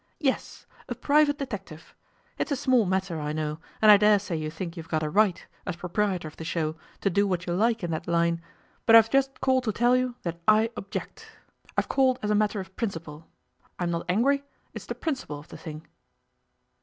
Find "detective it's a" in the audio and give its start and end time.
1.37-2.55